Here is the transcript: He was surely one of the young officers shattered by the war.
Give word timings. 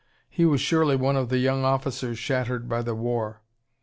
He 0.31 0.45
was 0.45 0.59
surely 0.61 0.95
one 0.95 1.15
of 1.15 1.29
the 1.29 1.37
young 1.37 1.63
officers 1.63 2.17
shattered 2.17 2.67
by 2.67 2.81
the 2.81 2.95
war. 2.95 3.43